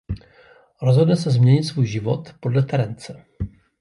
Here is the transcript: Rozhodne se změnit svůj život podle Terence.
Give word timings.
Rozhodne 0.81 1.15
se 1.15 1.31
změnit 1.31 1.63
svůj 1.63 1.87
život 1.87 2.35
podle 2.39 2.63
Terence. 2.63 3.25